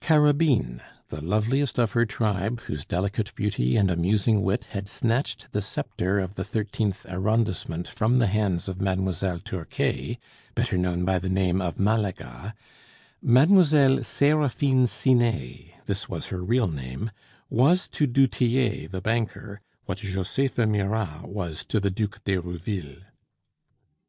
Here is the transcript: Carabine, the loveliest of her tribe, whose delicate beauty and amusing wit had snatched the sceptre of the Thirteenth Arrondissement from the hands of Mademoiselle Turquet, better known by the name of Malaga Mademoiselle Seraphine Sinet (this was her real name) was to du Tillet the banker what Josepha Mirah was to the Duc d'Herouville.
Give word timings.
Carabine, 0.00 0.82
the 1.10 1.22
loveliest 1.22 1.78
of 1.78 1.92
her 1.92 2.04
tribe, 2.04 2.58
whose 2.62 2.84
delicate 2.84 3.32
beauty 3.36 3.76
and 3.76 3.88
amusing 3.88 4.42
wit 4.42 4.64
had 4.72 4.88
snatched 4.88 5.52
the 5.52 5.60
sceptre 5.62 6.18
of 6.18 6.34
the 6.34 6.42
Thirteenth 6.42 7.06
Arrondissement 7.08 7.86
from 7.86 8.18
the 8.18 8.26
hands 8.26 8.68
of 8.68 8.80
Mademoiselle 8.80 9.38
Turquet, 9.38 10.18
better 10.56 10.76
known 10.76 11.04
by 11.04 11.20
the 11.20 11.28
name 11.28 11.62
of 11.62 11.78
Malaga 11.78 12.52
Mademoiselle 13.22 14.02
Seraphine 14.02 14.88
Sinet 14.88 15.74
(this 15.84 16.08
was 16.08 16.30
her 16.30 16.42
real 16.42 16.66
name) 16.66 17.12
was 17.48 17.86
to 17.86 18.08
du 18.08 18.26
Tillet 18.26 18.90
the 18.90 19.00
banker 19.00 19.60
what 19.84 19.98
Josepha 19.98 20.66
Mirah 20.66 21.20
was 21.22 21.64
to 21.64 21.78
the 21.78 21.90
Duc 21.92 22.24
d'Herouville. 22.24 23.02